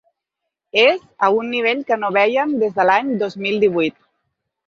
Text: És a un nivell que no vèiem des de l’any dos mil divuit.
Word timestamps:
És 0.83 1.03
a 1.25 1.27
un 1.41 1.51
nivell 1.55 1.83
que 1.91 1.97
no 2.05 2.09
vèiem 2.17 2.57
des 2.63 2.75
de 2.79 2.87
l’any 2.91 3.13
dos 3.25 3.39
mil 3.45 3.63
divuit. 3.65 4.01